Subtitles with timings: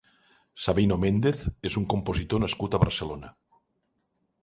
[0.63, 3.35] Sabino Méndez és un compositor nascut a Barcelona.